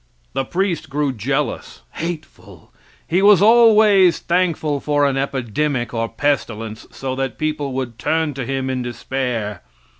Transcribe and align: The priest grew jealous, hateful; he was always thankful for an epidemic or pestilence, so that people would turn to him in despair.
The 0.33 0.45
priest 0.45 0.89
grew 0.89 1.13
jealous, 1.13 1.83
hateful; 1.91 2.73
he 3.07 3.21
was 3.21 3.39
always 3.39 4.17
thankful 4.17 4.79
for 4.79 5.05
an 5.05 5.15
epidemic 5.15 5.93
or 5.93 6.09
pestilence, 6.09 6.87
so 6.89 7.13
that 7.15 7.37
people 7.37 7.71
would 7.73 7.99
turn 7.99 8.33
to 8.33 8.43
him 8.43 8.67
in 8.67 8.81
despair. 8.81 9.61